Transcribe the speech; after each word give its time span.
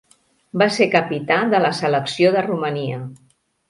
Va 0.61 0.67
ser 0.77 0.87
capità 0.95 1.39
de 1.53 1.63
la 1.69 1.73
selecció 1.83 2.35
de 2.39 2.47
Romania. 2.51 3.03